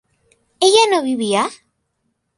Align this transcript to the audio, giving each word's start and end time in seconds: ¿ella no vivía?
¿ella 0.65 0.83
no 0.91 0.99
vivía? 1.07 1.43